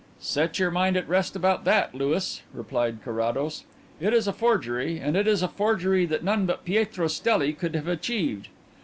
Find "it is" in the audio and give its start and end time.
3.99-4.27, 5.15-5.43